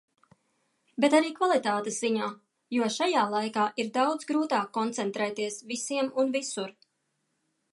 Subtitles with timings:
[1.03, 2.29] Bet arī kvalitātes ziņā.
[2.77, 6.75] Jo šajā laikā ir daudz grūtāk koncentrēties visiem un visur.